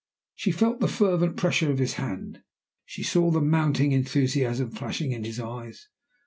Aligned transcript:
She 0.33 0.49
felt 0.51 0.79
the 0.79 0.87
fervent 0.87 1.37
pressure 1.37 1.69
of 1.71 1.77
his 1.77 1.93
hand; 2.01 2.41
she 2.85 3.03
saw 3.03 3.29
the 3.29 3.39
mounting 3.39 3.91
enthusiasm 3.91 4.71
flashing 4.71 5.11
in 5.11 5.23
his 5.25 5.39
eyes. 5.39 5.89